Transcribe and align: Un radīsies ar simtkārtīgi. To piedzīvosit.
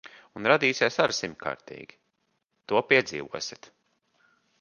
Un 0.39 0.47
radīsies 0.51 0.95
ar 1.03 1.11
simtkārtīgi. 1.17 1.97
To 2.73 2.81
piedzīvosit. 2.93 3.69